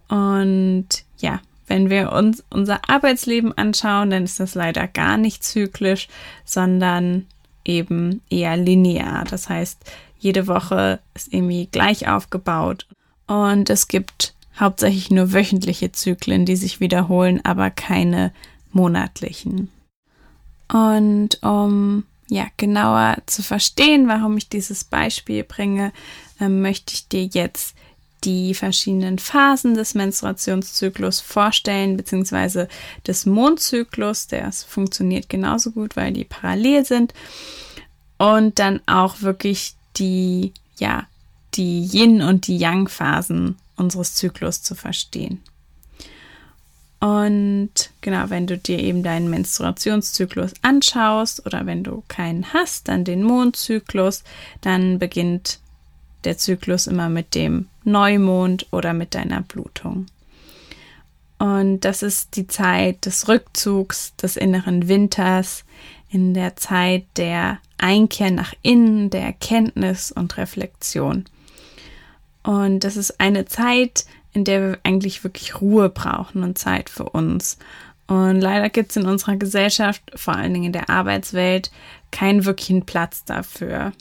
Und 0.08 0.88
ja, 1.18 1.40
wenn 1.66 1.88
wir 1.88 2.12
uns 2.12 2.42
unser 2.50 2.88
Arbeitsleben 2.88 3.56
anschauen, 3.56 4.10
dann 4.10 4.24
ist 4.24 4.40
das 4.40 4.54
leider 4.54 4.88
gar 4.88 5.16
nicht 5.16 5.44
zyklisch, 5.44 6.08
sondern 6.44 7.26
eben 7.64 8.22
eher 8.28 8.56
linear. 8.56 9.24
Das 9.24 9.48
heißt, 9.48 9.78
jede 10.18 10.46
Woche 10.46 10.98
ist 11.14 11.32
irgendwie 11.32 11.68
gleich 11.70 12.08
aufgebaut 12.08 12.86
und 13.26 13.70
es 13.70 13.88
gibt 13.88 14.34
hauptsächlich 14.58 15.10
nur 15.10 15.32
wöchentliche 15.32 15.92
Zyklen, 15.92 16.44
die 16.44 16.56
sich 16.56 16.80
wiederholen, 16.80 17.40
aber 17.44 17.70
keine 17.70 18.32
monatlichen. 18.72 19.70
Und 20.68 21.42
um 21.42 22.04
ja 22.30 22.46
genauer 22.56 23.18
zu 23.26 23.42
verstehen, 23.42 24.08
warum 24.08 24.36
ich 24.36 24.48
dieses 24.48 24.84
Beispiel 24.84 25.44
bringe, 25.44 25.92
äh, 26.40 26.48
möchte 26.48 26.94
ich 26.94 27.08
dir 27.08 27.24
jetzt 27.24 27.76
die 28.24 28.54
verschiedenen 28.54 29.18
Phasen 29.18 29.74
des 29.74 29.94
Menstruationszyklus 29.94 31.20
vorstellen, 31.20 31.96
beziehungsweise 31.96 32.68
des 33.06 33.26
Mondzyklus. 33.26 34.26
Der 34.26 34.52
funktioniert 34.52 35.28
genauso 35.28 35.70
gut, 35.70 35.96
weil 35.96 36.12
die 36.12 36.24
parallel 36.24 36.84
sind. 36.84 37.14
Und 38.18 38.58
dann 38.58 38.80
auch 38.86 39.22
wirklich 39.22 39.74
die, 39.96 40.52
ja, 40.78 41.06
die 41.54 41.82
Yin- 41.86 42.22
und 42.22 42.46
die 42.46 42.58
Yang-Phasen 42.58 43.56
unseres 43.76 44.14
Zyklus 44.14 44.62
zu 44.62 44.74
verstehen. 44.74 45.42
Und 47.00 47.70
genau, 48.02 48.28
wenn 48.28 48.46
du 48.46 48.58
dir 48.58 48.78
eben 48.78 49.02
deinen 49.02 49.30
Menstruationszyklus 49.30 50.52
anschaust 50.60 51.46
oder 51.46 51.64
wenn 51.64 51.82
du 51.82 52.04
keinen 52.08 52.52
hast, 52.52 52.88
dann 52.88 53.04
den 53.04 53.22
Mondzyklus, 53.22 54.22
dann 54.60 54.98
beginnt 54.98 55.60
der 56.24 56.36
Zyklus 56.36 56.86
immer 56.86 57.08
mit 57.08 57.34
dem 57.34 57.68
Neumond 57.84 58.66
oder 58.70 58.92
mit 58.92 59.14
deiner 59.14 59.40
Blutung. 59.40 60.06
Und 61.38 61.80
das 61.86 62.02
ist 62.02 62.36
die 62.36 62.46
Zeit 62.46 63.06
des 63.06 63.28
Rückzugs, 63.28 64.14
des 64.16 64.36
inneren 64.36 64.88
Winters, 64.88 65.64
in 66.10 66.34
der 66.34 66.56
Zeit 66.56 67.06
der 67.16 67.60
Einkehr 67.78 68.30
nach 68.30 68.52
innen, 68.60 69.08
der 69.08 69.22
Erkenntnis 69.22 70.12
und 70.12 70.36
Reflexion. 70.36 71.24
Und 72.42 72.84
das 72.84 72.98
ist 72.98 73.20
eine 73.20 73.46
Zeit, 73.46 74.04
in 74.32 74.44
der 74.44 74.60
wir 74.62 74.78
eigentlich 74.84 75.24
wirklich 75.24 75.60
Ruhe 75.60 75.88
brauchen 75.88 76.42
und 76.42 76.58
Zeit 76.58 76.90
für 76.90 77.04
uns. 77.04 77.58
Und 78.06 78.40
leider 78.40 78.68
gibt 78.70 78.90
es 78.90 78.96
in 78.96 79.06
unserer 79.06 79.36
Gesellschaft, 79.36 80.02
vor 80.14 80.34
allen 80.34 80.52
Dingen 80.52 80.66
in 80.66 80.72
der 80.72 80.90
Arbeitswelt, 80.90 81.70
keinen 82.10 82.44
wirklichen 82.44 82.84
Platz 82.84 83.24
dafür. 83.24 83.92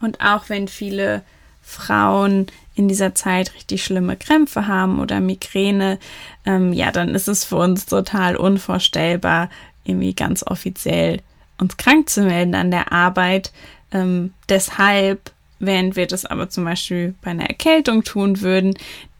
Und 0.00 0.20
auch 0.20 0.48
wenn 0.48 0.68
viele 0.68 1.22
Frauen 1.60 2.46
in 2.74 2.86
dieser 2.86 3.14
Zeit 3.14 3.52
richtig 3.54 3.82
schlimme 3.84 4.16
Krämpfe 4.16 4.68
haben 4.68 5.00
oder 5.00 5.20
Migräne, 5.20 5.98
ähm, 6.46 6.72
ja, 6.72 6.92
dann 6.92 7.14
ist 7.14 7.26
es 7.26 7.44
für 7.44 7.56
uns 7.56 7.86
total 7.86 8.36
unvorstellbar, 8.36 9.50
irgendwie 9.84 10.14
ganz 10.14 10.44
offiziell 10.44 11.20
uns 11.58 11.76
krank 11.76 12.08
zu 12.08 12.22
melden 12.22 12.54
an 12.54 12.70
der 12.70 12.92
Arbeit. 12.92 13.52
Ähm, 13.90 14.32
deshalb, 14.48 15.32
während 15.58 15.96
wir 15.96 16.06
das 16.06 16.24
aber 16.24 16.48
zum 16.48 16.64
Beispiel 16.64 17.14
bei 17.22 17.30
einer 17.30 17.48
Erkältung 17.48 18.04
tun 18.04 18.40
würden, 18.40 18.74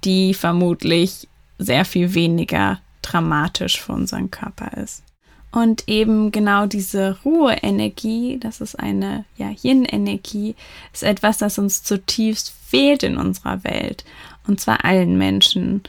die 0.04 0.34
vermutlich 0.34 1.28
sehr 1.58 1.84
viel 1.84 2.14
weniger 2.14 2.80
dramatisch 3.02 3.80
für 3.80 3.92
unseren 3.92 4.30
Körper 4.30 4.76
ist. 4.78 5.02
Und 5.50 5.88
eben 5.88 6.30
genau 6.30 6.66
diese 6.66 7.18
Ruheenergie, 7.24 8.38
das 8.38 8.60
ist 8.60 8.78
eine 8.78 9.24
ja, 9.36 9.50
Yin-Energie, 9.62 10.54
ist 10.92 11.02
etwas, 11.02 11.38
das 11.38 11.58
uns 11.58 11.82
zutiefst 11.82 12.52
fehlt 12.66 13.02
in 13.02 13.16
unserer 13.16 13.64
Welt. 13.64 14.04
Und 14.46 14.60
zwar 14.60 14.84
allen 14.84 15.16
Menschen. 15.16 15.82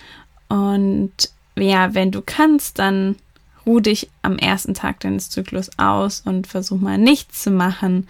Und 0.47 1.11
ja, 1.57 1.93
wenn 1.93 2.11
du 2.11 2.21
kannst, 2.25 2.79
dann 2.79 3.17
ruh 3.65 3.81
dich 3.81 4.09
am 4.21 4.37
ersten 4.37 4.73
Tag 4.73 5.01
deines 5.01 5.29
Zyklus 5.29 5.69
aus 5.77 6.21
und 6.21 6.47
versuch 6.47 6.79
mal 6.79 6.97
nichts 6.97 7.43
zu 7.43 7.51
machen. 7.51 8.07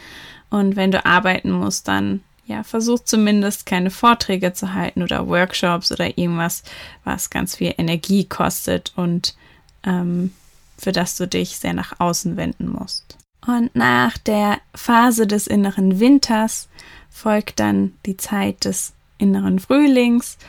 Und 0.52 0.76
wenn 0.76 0.92
du 0.92 1.04
arbeiten 1.06 1.52
musst, 1.52 1.88
dann 1.88 2.22
ja, 2.50 2.64
versuch 2.64 3.00
zumindest 3.02 3.68
keine 3.68 3.92
Vorträge 3.92 4.54
zu 4.54 4.74
halten 4.74 5.04
oder 5.04 5.28
Workshops 5.28 5.92
oder 5.92 6.18
irgendwas, 6.18 6.64
was 7.04 7.30
ganz 7.30 7.56
viel 7.56 7.76
Energie 7.78 8.26
kostet 8.26 8.92
und 8.96 9.36
ähm, 9.84 10.34
für 10.80 10.92
das 10.92 11.16
du 11.16 11.28
dich 11.28 11.58
sehr 11.58 11.74
nach 11.74 12.00
außen 12.00 12.38
wenden 12.38 12.68
musst. 12.68 13.18
Und 13.46 13.76
nach 13.76 14.18
der 14.18 14.58
Phase 14.74 15.28
des 15.28 15.46
inneren 15.46 16.00
Winters 16.00 16.70
folgt 17.12 17.60
dann 17.60 17.94
die 18.08 18.18
Zeit 18.18 18.66
des 18.66 18.94
inneren 19.20 19.60
Frühlings. 19.60 20.40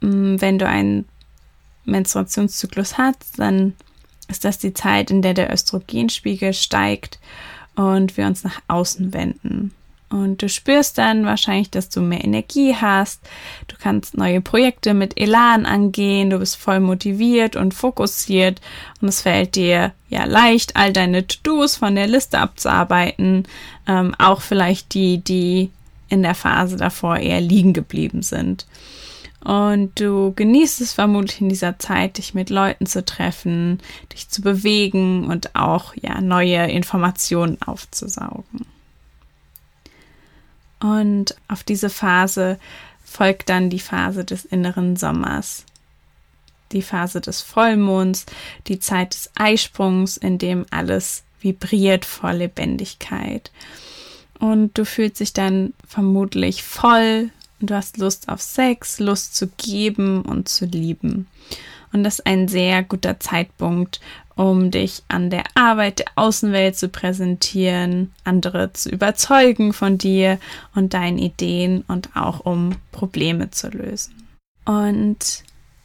Mm, 0.00 0.36
wenn 0.40 0.58
du 0.58 0.66
einen 0.66 1.08
Menstruationszyklus 1.84 2.98
hast, 2.98 3.38
dann 3.38 3.74
ist 4.26 4.44
das 4.44 4.58
die 4.58 4.74
Zeit, 4.74 5.12
in 5.12 5.22
der 5.22 5.34
der 5.34 5.52
Östrogenspiegel 5.52 6.52
steigt 6.52 7.20
und 7.76 8.16
wir 8.16 8.26
uns 8.26 8.42
nach 8.42 8.60
außen 8.66 9.12
wenden. 9.12 9.72
Und 10.10 10.42
du 10.42 10.48
spürst 10.48 10.98
dann 10.98 11.24
wahrscheinlich, 11.24 11.70
dass 11.70 11.88
du 11.88 12.00
mehr 12.00 12.24
Energie 12.24 12.74
hast. 12.74 13.22
Du 13.68 13.76
kannst 13.80 14.16
neue 14.16 14.40
Projekte 14.40 14.92
mit 14.92 15.18
Elan 15.18 15.66
angehen. 15.66 16.30
Du 16.30 16.40
bist 16.40 16.56
voll 16.56 16.80
motiviert 16.80 17.54
und 17.54 17.74
fokussiert. 17.74 18.60
Und 19.00 19.08
es 19.08 19.22
fällt 19.22 19.54
dir 19.54 19.92
ja 20.08 20.24
leicht, 20.24 20.74
all 20.74 20.92
deine 20.92 21.28
To-Dos 21.28 21.76
von 21.76 21.94
der 21.94 22.08
Liste 22.08 22.40
abzuarbeiten. 22.40 23.44
Ähm, 23.86 24.16
auch 24.18 24.40
vielleicht 24.40 24.94
die, 24.94 25.18
die 25.18 25.70
in 26.08 26.24
der 26.24 26.34
Phase 26.34 26.76
davor 26.76 27.16
eher 27.16 27.40
liegen 27.40 27.72
geblieben 27.72 28.22
sind. 28.22 28.66
Und 29.44 29.98
du 29.98 30.32
genießt 30.34 30.80
es 30.80 30.92
vermutlich 30.92 31.40
in 31.40 31.48
dieser 31.48 31.78
Zeit, 31.78 32.18
dich 32.18 32.34
mit 32.34 32.50
Leuten 32.50 32.86
zu 32.86 33.04
treffen, 33.04 33.78
dich 34.12 34.28
zu 34.28 34.42
bewegen 34.42 35.28
und 35.28 35.54
auch 35.54 35.94
ja 35.94 36.20
neue 36.20 36.68
Informationen 36.68 37.62
aufzusaugen. 37.62 38.66
Und 40.80 41.36
auf 41.48 41.62
diese 41.62 41.90
Phase 41.90 42.58
folgt 43.04 43.48
dann 43.48 43.70
die 43.70 43.80
Phase 43.80 44.24
des 44.24 44.44
inneren 44.44 44.96
Sommers, 44.96 45.64
die 46.72 46.82
Phase 46.82 47.20
des 47.20 47.42
Vollmonds, 47.42 48.26
die 48.66 48.78
Zeit 48.78 49.14
des 49.14 49.30
Eisprungs, 49.34 50.16
in 50.16 50.38
dem 50.38 50.64
alles 50.70 51.24
vibriert 51.40 52.04
vor 52.04 52.32
Lebendigkeit. 52.32 53.50
Und 54.38 54.78
du 54.78 54.84
fühlst 54.84 55.20
dich 55.20 55.32
dann 55.32 55.74
vermutlich 55.86 56.62
voll 56.62 57.30
und 57.60 57.70
du 57.70 57.74
hast 57.74 57.98
Lust 57.98 58.28
auf 58.28 58.40
Sex, 58.40 58.98
Lust 59.00 59.36
zu 59.36 59.48
geben 59.48 60.22
und 60.22 60.48
zu 60.48 60.64
lieben. 60.64 61.26
Und 61.92 62.04
das 62.04 62.20
ist 62.20 62.26
ein 62.26 62.48
sehr 62.48 62.82
guter 62.82 63.20
Zeitpunkt, 63.20 64.00
um 64.40 64.70
dich 64.70 65.02
an 65.08 65.28
der 65.28 65.44
Arbeit 65.54 65.98
der 65.98 66.06
Außenwelt 66.14 66.74
zu 66.74 66.88
präsentieren, 66.88 68.10
andere 68.24 68.72
zu 68.72 68.88
überzeugen 68.88 69.74
von 69.74 69.98
dir 69.98 70.38
und 70.74 70.94
deinen 70.94 71.18
Ideen 71.18 71.84
und 71.88 72.16
auch 72.16 72.40
um 72.46 72.76
Probleme 72.90 73.50
zu 73.50 73.68
lösen. 73.68 74.26
Und 74.64 75.44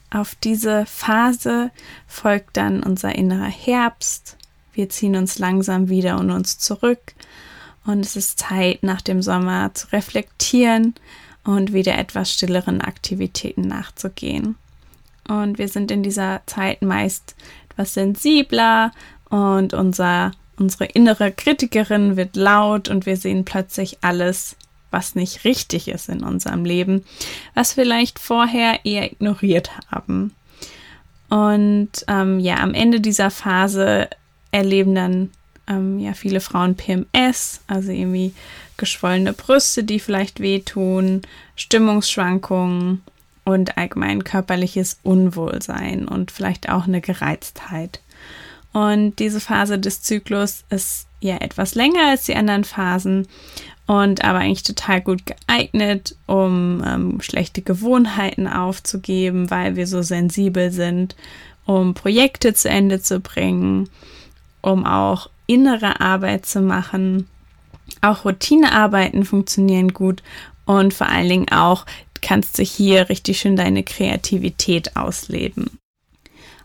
auf 0.09 0.35
diese 0.35 0.85
Phase 0.85 1.69
folgt 2.07 2.55
dann 2.55 2.81
unser 2.81 3.13
innerer 3.13 3.49
Herbst. 3.49 4.37
Wir 4.71 4.87
ziehen 4.87 5.17
uns 5.17 5.37
langsam 5.37 5.89
wieder 5.89 6.17
und 6.17 6.31
uns 6.31 6.57
zurück. 6.57 7.13
Und 7.85 8.05
es 8.05 8.15
ist 8.15 8.39
Zeit, 8.39 8.83
nach 8.83 9.01
dem 9.01 9.21
Sommer 9.21 9.73
zu 9.73 9.91
reflektieren 9.91 10.95
und 11.43 11.73
wieder 11.73 11.97
etwas 11.97 12.31
stilleren 12.31 12.79
Aktivitäten 12.79 13.63
nachzugehen. 13.63 14.55
Und 15.27 15.57
wir 15.57 15.67
sind 15.67 15.91
in 15.91 16.03
dieser 16.03 16.41
Zeit 16.45 16.83
meist 16.83 17.35
etwas 17.75 17.93
sensibler 17.93 18.91
und 19.29 19.73
unser, 19.73 20.31
unsere 20.57 20.85
innere 20.85 21.31
Kritikerin 21.31 22.15
wird 22.15 22.35
laut 22.35 22.89
und 22.89 23.05
wir 23.05 23.17
sehen 23.17 23.45
plötzlich 23.45 23.97
alles, 24.01 24.55
was 24.91 25.15
nicht 25.15 25.43
richtig 25.43 25.89
ist 25.89 26.07
in 26.07 26.23
unserem 26.23 26.63
Leben, 26.63 27.03
was 27.53 27.73
vielleicht 27.73 28.17
vorher 28.17 28.85
eher 28.85 29.11
ignoriert 29.11 29.71
haben. 29.91 30.33
Und 31.29 31.89
ähm, 32.07 32.39
ja, 32.39 32.57
am 32.57 32.73
Ende 32.73 33.01
dieser 33.01 33.29
Phase 33.29 34.09
erleben 34.51 34.95
dann 34.95 35.31
ähm, 35.67 35.99
ja 35.99 36.13
viele 36.13 36.39
Frauen 36.39 36.75
PMS, 36.75 37.61
also 37.67 37.91
irgendwie 37.91 38.33
geschwollene 38.77 39.33
Brüste, 39.33 39.83
die 39.83 39.99
vielleicht 39.99 40.39
wehtun, 40.39 41.23
Stimmungsschwankungen 41.55 43.01
und 43.45 43.77
allgemein 43.77 44.23
körperliches 44.23 44.99
Unwohlsein 45.03 46.07
und 46.07 46.31
vielleicht 46.31 46.69
auch 46.69 46.87
eine 46.87 46.99
Gereiztheit. 46.99 48.01
Und 48.73 49.19
diese 49.19 49.39
Phase 49.39 49.79
des 49.79 50.01
Zyklus 50.01 50.65
ist 50.69 51.07
ja 51.21 51.37
etwas 51.37 51.75
länger 51.75 52.09
als 52.09 52.25
die 52.25 52.35
anderen 52.35 52.65
Phasen 52.65 53.27
und 53.87 54.25
aber 54.25 54.39
eigentlich 54.39 54.63
total 54.63 54.99
gut 54.99 55.21
geeignet, 55.25 56.15
um 56.25 56.83
ähm, 56.85 57.21
schlechte 57.21 57.61
Gewohnheiten 57.61 58.47
aufzugeben, 58.47 59.49
weil 59.49 59.75
wir 59.75 59.87
so 59.87 60.01
sensibel 60.01 60.71
sind, 60.71 61.15
um 61.65 61.93
Projekte 61.93 62.53
zu 62.53 62.69
Ende 62.69 63.01
zu 63.01 63.19
bringen, 63.19 63.89
um 64.61 64.85
auch 64.85 65.29
innere 65.47 66.01
Arbeit 66.01 66.45
zu 66.45 66.61
machen. 66.61 67.27
Auch 68.01 68.25
Routinearbeiten 68.25 69.23
funktionieren 69.23 69.93
gut 69.93 70.23
und 70.65 70.93
vor 70.93 71.07
allen 71.07 71.29
Dingen 71.29 71.51
auch 71.51 71.85
kannst 72.25 72.57
du 72.57 72.63
hier 72.63 73.07
richtig 73.09 73.39
schön 73.39 73.55
deine 73.55 73.83
Kreativität 73.83 74.97
ausleben. 74.97 75.77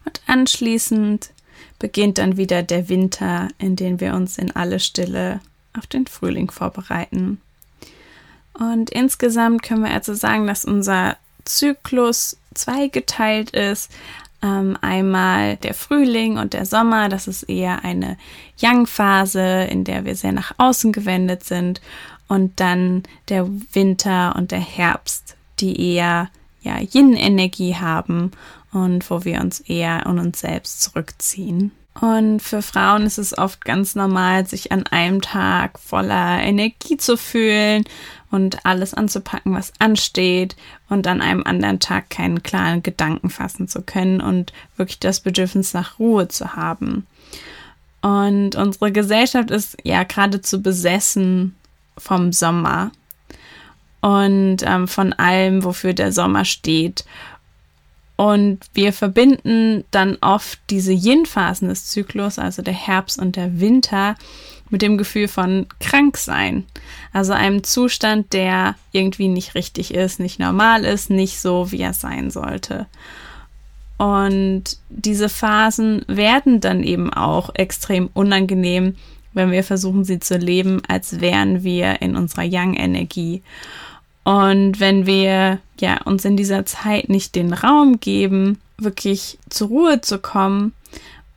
Und 0.06 0.22
anschließend 0.26 1.32
beginnt 1.78 2.16
dann 2.16 2.38
wieder 2.38 2.62
der 2.62 2.88
Winter, 2.88 3.48
in 3.58 3.76
dem 3.76 4.00
wir 4.00 4.14
uns 4.14 4.38
in 4.38 4.56
alle 4.56 4.80
Stille 4.80 5.40
auf 5.76 5.86
den 5.86 6.06
Frühling 6.06 6.50
vorbereiten. 6.50 7.42
Und 8.54 8.88
insgesamt 8.88 9.62
können 9.62 9.84
wir 9.84 9.90
also 9.90 10.14
sagen, 10.14 10.46
dass 10.46 10.64
unser 10.64 11.18
Zyklus 11.44 12.38
zweigeteilt 12.54 13.50
ist. 13.50 13.92
Ähm, 14.42 14.78
einmal 14.80 15.56
der 15.58 15.74
Frühling 15.74 16.38
und 16.38 16.54
der 16.54 16.64
Sommer, 16.64 17.10
das 17.10 17.28
ist 17.28 17.42
eher 17.42 17.84
eine 17.84 18.16
Yang-Phase, 18.58 19.64
in 19.64 19.84
der 19.84 20.06
wir 20.06 20.16
sehr 20.16 20.32
nach 20.32 20.54
außen 20.56 20.90
gewendet 20.92 21.44
sind. 21.44 21.82
Und 22.28 22.60
dann 22.60 23.02
der 23.28 23.46
Winter 23.74 24.34
und 24.36 24.52
der 24.52 24.60
Herbst, 24.60 25.36
die 25.60 25.94
eher 25.94 26.28
ja, 26.62 26.78
Yin-Energie 26.78 27.76
haben 27.76 28.32
und 28.72 29.08
wo 29.10 29.24
wir 29.24 29.40
uns 29.40 29.60
eher 29.60 30.04
in 30.06 30.18
uns 30.18 30.40
selbst 30.40 30.82
zurückziehen. 30.82 31.72
Und 32.00 32.40
für 32.40 32.62
Frauen 32.62 33.04
ist 33.04 33.18
es 33.18 33.36
oft 33.36 33.64
ganz 33.64 33.94
normal, 33.94 34.46
sich 34.46 34.70
an 34.70 34.86
einem 34.86 35.20
Tag 35.20 35.78
voller 35.78 36.40
Energie 36.40 36.96
zu 36.96 37.16
fühlen 37.16 37.84
und 38.30 38.64
alles 38.64 38.94
anzupacken, 38.94 39.54
was 39.54 39.72
ansteht 39.80 40.56
und 40.88 41.06
an 41.06 41.20
einem 41.20 41.42
anderen 41.42 41.80
Tag 41.80 42.08
keinen 42.08 42.42
klaren 42.42 42.82
Gedanken 42.82 43.28
fassen 43.28 43.66
zu 43.66 43.82
können 43.82 44.20
und 44.20 44.52
wirklich 44.76 45.00
das 45.00 45.20
Bedürfnis 45.20 45.74
nach 45.74 45.98
Ruhe 45.98 46.28
zu 46.28 46.54
haben. 46.54 47.06
Und 48.02 48.54
unsere 48.54 48.92
Gesellschaft 48.92 49.50
ist 49.50 49.76
ja 49.82 50.04
geradezu 50.04 50.62
besessen 50.62 51.56
vom 51.98 52.32
Sommer 52.32 52.92
und 54.00 54.58
ähm, 54.64 54.88
von 54.88 55.12
allem, 55.12 55.64
wofür 55.64 55.92
der 55.92 56.12
Sommer 56.12 56.44
steht. 56.44 57.04
Und 58.16 58.58
wir 58.74 58.92
verbinden 58.92 59.84
dann 59.90 60.18
oft 60.20 60.58
diese 60.68 60.92
Yin-Phasen 60.92 61.68
des 61.68 61.86
Zyklus, 61.86 62.38
also 62.38 62.60
der 62.60 62.74
Herbst 62.74 63.18
und 63.18 63.36
der 63.36 63.60
Winter, 63.60 64.14
mit 64.70 64.82
dem 64.82 64.96
Gefühl 64.98 65.28
von 65.28 65.66
Kranksein. 65.80 66.64
Also 67.12 67.32
einem 67.32 67.64
Zustand, 67.64 68.32
der 68.32 68.76
irgendwie 68.92 69.28
nicht 69.28 69.54
richtig 69.54 69.92
ist, 69.92 70.20
nicht 70.20 70.38
normal 70.38 70.84
ist, 70.84 71.10
nicht 71.10 71.40
so, 71.40 71.72
wie 71.72 71.80
er 71.80 71.92
sein 71.92 72.30
sollte. 72.30 72.86
Und 73.98 74.78
diese 74.88 75.28
Phasen 75.28 76.02
werden 76.06 76.60
dann 76.60 76.82
eben 76.82 77.12
auch 77.12 77.50
extrem 77.54 78.08
unangenehm, 78.14 78.96
wenn 79.32 79.50
wir 79.50 79.62
versuchen, 79.62 80.04
sie 80.04 80.20
zu 80.20 80.38
leben, 80.38 80.80
als 80.88 81.20
wären 81.20 81.62
wir 81.62 82.00
in 82.00 82.16
unserer 82.16 82.42
Yang-Energie. 82.42 83.42
Und 84.24 84.80
wenn 84.80 85.06
wir 85.06 85.58
ja 85.80 86.02
uns 86.04 86.24
in 86.24 86.36
dieser 86.36 86.66
Zeit 86.66 87.08
nicht 87.08 87.34
den 87.34 87.52
Raum 87.52 88.00
geben, 88.00 88.60
wirklich 88.78 89.38
zur 89.48 89.68
Ruhe 89.68 90.00
zu 90.00 90.18
kommen 90.18 90.72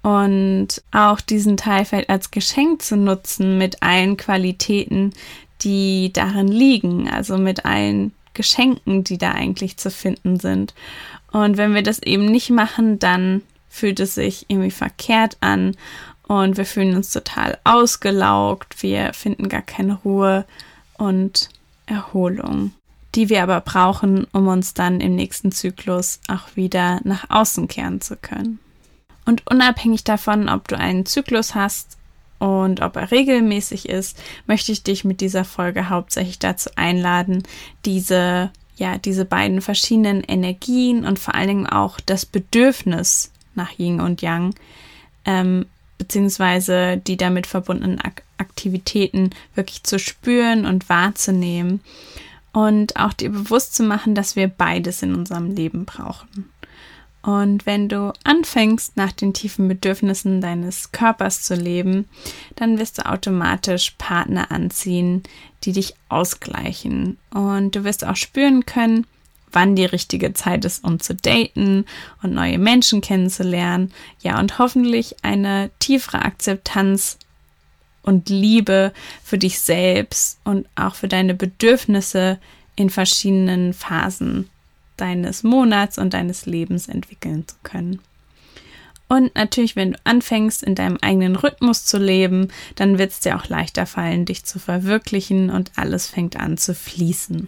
und 0.01 0.67
auch 0.91 1.21
diesen 1.21 1.57
Teilfeld 1.57 2.09
als 2.09 2.31
Geschenk 2.31 2.81
zu 2.81 2.97
nutzen 2.97 3.57
mit 3.57 3.81
allen 3.81 4.17
Qualitäten, 4.17 5.13
die 5.61 6.11
darin 6.13 6.49
liegen, 6.49 7.09
also 7.09 7.37
mit 7.37 7.65
allen 7.65 8.13
Geschenken, 8.33 9.03
die 9.03 9.17
da 9.17 9.31
eigentlich 9.31 9.77
zu 9.77 9.89
finden 9.89 10.39
sind. 10.39 10.73
Und 11.31 11.57
wenn 11.57 11.73
wir 11.73 11.83
das 11.83 12.01
eben 12.01 12.25
nicht 12.25 12.49
machen, 12.49 12.99
dann 12.99 13.41
fühlt 13.69 13.99
es 13.99 14.15
sich 14.15 14.45
irgendwie 14.49 14.71
verkehrt 14.71 15.37
an 15.39 15.75
und 16.27 16.57
wir 16.57 16.65
fühlen 16.65 16.95
uns 16.95 17.11
total 17.11 17.57
ausgelaugt, 17.63 18.83
wir 18.83 19.13
finden 19.13 19.49
gar 19.49 19.61
keine 19.61 19.95
Ruhe 19.95 20.45
und 20.97 21.49
Erholung, 21.85 22.71
die 23.15 23.29
wir 23.29 23.43
aber 23.43 23.61
brauchen, 23.61 24.25
um 24.31 24.47
uns 24.47 24.73
dann 24.73 25.01
im 25.01 25.15
nächsten 25.15 25.51
Zyklus 25.51 26.19
auch 26.27 26.55
wieder 26.55 26.99
nach 27.03 27.29
außen 27.29 27.67
kehren 27.67 28.01
zu 28.01 28.15
können. 28.15 28.59
Und 29.25 29.43
unabhängig 29.49 30.03
davon, 30.03 30.49
ob 30.49 30.67
du 30.67 30.77
einen 30.77 31.05
Zyklus 31.05 31.55
hast 31.55 31.97
und 32.39 32.81
ob 32.81 32.95
er 32.97 33.11
regelmäßig 33.11 33.87
ist, 33.87 34.21
möchte 34.47 34.71
ich 34.71 34.83
dich 34.83 35.05
mit 35.05 35.21
dieser 35.21 35.45
Folge 35.45 35.89
hauptsächlich 35.89 36.39
dazu 36.39 36.69
einladen, 36.75 37.43
diese 37.85 38.51
ja, 38.75 38.97
diese 38.97 39.25
beiden 39.25 39.61
verschiedenen 39.61 40.23
Energien 40.23 41.05
und 41.05 41.19
vor 41.19 41.35
allen 41.35 41.47
Dingen 41.47 41.67
auch 41.67 41.99
das 41.99 42.25
Bedürfnis 42.25 43.31
nach 43.55 43.77
Yin 43.77 44.01
und 44.01 44.21
Yang, 44.21 44.55
ähm, 45.25 45.67
beziehungsweise 45.97 46.97
die 46.97 47.17
damit 47.17 47.45
verbundenen 47.45 47.99
Aktivitäten 48.43 49.29
wirklich 49.55 49.83
zu 49.83 49.97
spüren 49.97 50.65
und 50.65 50.89
wahrzunehmen 50.89 51.81
und 52.51 52.97
auch 52.97 53.13
dir 53.13 53.31
bewusst 53.31 53.75
zu 53.75 53.83
machen, 53.83 54.15
dass 54.15 54.35
wir 54.35 54.47
beides 54.47 55.01
in 55.01 55.15
unserem 55.15 55.55
Leben 55.55 55.85
brauchen. 55.85 56.49
Und 57.23 57.65
wenn 57.65 57.87
du 57.87 58.11
anfängst, 58.25 58.97
nach 58.97 59.13
den 59.13 59.33
tiefen 59.33 59.69
Bedürfnissen 59.69 60.41
deines 60.41 60.91
Körpers 60.91 61.41
zu 61.41 61.55
leben, 61.55 62.09
dann 62.57 62.77
wirst 62.77 62.97
du 62.97 63.09
automatisch 63.09 63.91
Partner 63.97 64.51
anziehen, 64.51 65.23
die 65.63 65.71
dich 65.71 65.95
ausgleichen. 66.09 67.17
Und 67.33 67.77
du 67.77 67.85
wirst 67.85 68.05
auch 68.05 68.17
spüren 68.17 68.65
können, 68.65 69.07
wann 69.53 69.77
die 69.77 69.85
richtige 69.85 70.33
Zeit 70.33 70.65
ist, 70.65 70.83
um 70.83 70.99
zu 70.99 71.15
daten 71.15 71.85
und 72.21 72.33
neue 72.33 72.57
Menschen 72.57 72.99
kennenzulernen. 72.99 73.93
Ja, 74.21 74.37
und 74.39 74.59
hoffentlich 74.59 75.15
eine 75.23 75.71
tiefere 75.79 76.23
Akzeptanz 76.23 77.17
und 78.03 78.29
Liebe 78.29 78.93
für 79.23 79.37
dich 79.37 79.59
selbst 79.59 80.39
und 80.43 80.67
auch 80.75 80.95
für 80.95 81.07
deine 81.07 81.33
Bedürfnisse 81.33 82.37
in 82.75 82.89
verschiedenen 82.89 83.73
Phasen 83.73 84.49
deines 84.97 85.43
Monats 85.43 85.97
und 85.97 86.13
deines 86.13 86.45
Lebens 86.45 86.87
entwickeln 86.87 87.47
zu 87.47 87.55
können. 87.63 87.99
Und 89.07 89.35
natürlich, 89.35 89.75
wenn 89.75 89.93
du 89.93 89.99
anfängst, 90.05 90.63
in 90.63 90.75
deinem 90.75 90.97
eigenen 91.01 91.35
Rhythmus 91.35 91.85
zu 91.85 91.97
leben, 91.97 92.47
dann 92.75 92.97
wird 92.97 93.11
es 93.11 93.19
dir 93.19 93.35
auch 93.35 93.47
leichter 93.47 93.85
fallen, 93.85 94.25
dich 94.25 94.45
zu 94.45 94.59
verwirklichen 94.59 95.49
und 95.49 95.71
alles 95.75 96.07
fängt 96.07 96.35
an 96.35 96.57
zu 96.57 96.73
fließen. 96.73 97.47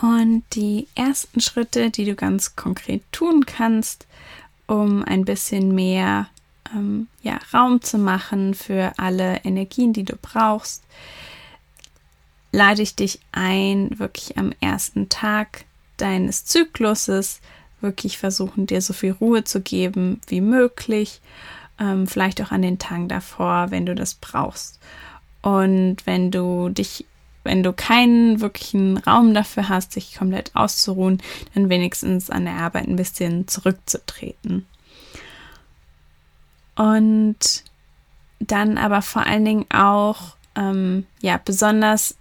Und 0.00 0.42
die 0.54 0.88
ersten 0.94 1.40
Schritte, 1.40 1.90
die 1.90 2.04
du 2.04 2.14
ganz 2.14 2.56
konkret 2.56 3.02
tun 3.12 3.46
kannst, 3.46 4.06
um 4.66 5.04
ein 5.04 5.24
bisschen 5.24 5.74
mehr 5.74 6.28
ähm, 6.74 7.08
ja, 7.22 7.38
Raum 7.52 7.80
zu 7.80 7.98
machen 7.98 8.54
für 8.54 8.92
alle 8.96 9.44
Energien, 9.44 9.92
die 9.92 10.04
du 10.04 10.16
brauchst, 10.16 10.82
lade 12.52 12.82
ich 12.82 12.94
dich 12.94 13.20
ein, 13.32 13.98
wirklich 13.98 14.36
am 14.38 14.52
ersten 14.60 15.08
Tag 15.08 15.64
deines 15.96 16.44
Zykluses 16.44 17.40
wirklich 17.80 18.18
versuchen, 18.18 18.66
dir 18.66 18.80
so 18.80 18.92
viel 18.92 19.12
Ruhe 19.12 19.44
zu 19.44 19.60
geben 19.60 20.20
wie 20.28 20.40
möglich. 20.40 21.20
Ähm, 21.80 22.06
vielleicht 22.06 22.40
auch 22.42 22.52
an 22.52 22.62
den 22.62 22.78
Tagen 22.78 23.08
davor, 23.08 23.70
wenn 23.70 23.86
du 23.86 23.94
das 23.94 24.14
brauchst. 24.14 24.78
Und 25.40 25.98
wenn 26.04 26.30
du 26.30 26.68
dich, 26.68 27.06
wenn 27.42 27.62
du 27.62 27.72
keinen 27.72 28.40
wirklichen 28.40 28.98
Raum 28.98 29.34
dafür 29.34 29.68
hast, 29.68 29.96
dich 29.96 30.14
komplett 30.14 30.54
auszuruhen, 30.54 31.20
dann 31.54 31.68
wenigstens 31.68 32.30
an 32.30 32.44
der 32.44 32.54
Arbeit 32.54 32.86
ein 32.86 32.96
bisschen 32.96 33.48
zurückzutreten. 33.48 34.66
Und 36.74 37.64
dann 38.40 38.78
aber 38.78 39.02
vor 39.02 39.26
allen 39.26 39.44
Dingen 39.44 39.66
auch, 39.70 40.36
ähm, 40.56 41.06
ja, 41.20 41.40
besonders 41.42 42.16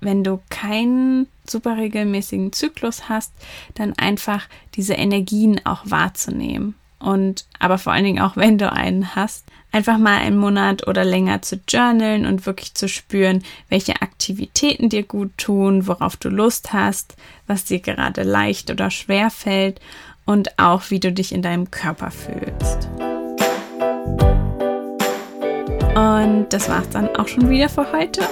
wenn 0.00 0.22
du 0.22 0.40
keinen 0.48 1.26
super 1.46 1.76
regelmäßigen 1.76 2.52
Zyklus 2.52 3.08
hast, 3.08 3.32
dann 3.74 3.94
einfach 3.94 4.46
diese 4.74 4.94
Energien 4.94 5.60
auch 5.64 5.82
wahrzunehmen. 5.84 6.74
Und 7.00 7.46
aber 7.58 7.78
vor 7.78 7.92
allen 7.92 8.04
Dingen 8.04 8.22
auch, 8.22 8.36
wenn 8.36 8.58
du 8.58 8.72
einen 8.72 9.14
hast, 9.14 9.44
einfach 9.70 9.98
mal 9.98 10.18
einen 10.18 10.36
Monat 10.36 10.88
oder 10.88 11.04
länger 11.04 11.42
zu 11.42 11.60
journalen 11.68 12.26
und 12.26 12.44
wirklich 12.44 12.74
zu 12.74 12.88
spüren, 12.88 13.44
welche 13.68 14.02
Aktivitäten 14.02 14.88
dir 14.88 15.04
gut 15.04 15.30
tun, 15.36 15.86
worauf 15.86 16.16
du 16.16 16.28
Lust 16.28 16.72
hast, 16.72 17.16
was 17.46 17.64
dir 17.64 17.80
gerade 17.80 18.24
leicht 18.24 18.70
oder 18.70 18.90
schwer 18.90 19.30
fällt 19.30 19.80
und 20.24 20.58
auch, 20.58 20.90
wie 20.90 21.00
du 21.00 21.12
dich 21.12 21.32
in 21.32 21.42
deinem 21.42 21.70
Körper 21.70 22.10
fühlst. 22.10 22.88
Und 25.94 26.46
das 26.50 26.68
war's 26.68 26.88
dann 26.90 27.08
auch 27.16 27.28
schon 27.28 27.48
wieder 27.48 27.68
für 27.68 27.90
heute. 27.92 28.22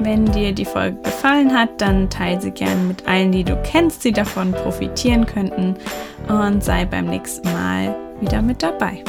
Wenn 0.00 0.26
dir 0.26 0.52
die 0.52 0.64
Folge 0.64 0.96
gefallen 1.02 1.56
hat, 1.56 1.80
dann 1.80 2.10
teile 2.10 2.40
sie 2.40 2.50
gerne 2.50 2.82
mit 2.82 3.06
allen, 3.06 3.32
die 3.32 3.44
du 3.44 3.56
kennst, 3.62 4.04
die 4.04 4.12
davon 4.12 4.52
profitieren 4.52 5.26
könnten 5.26 5.76
und 6.28 6.64
sei 6.64 6.84
beim 6.84 7.06
nächsten 7.06 7.50
Mal 7.52 7.94
wieder 8.20 8.42
mit 8.42 8.62
dabei. 8.62 9.04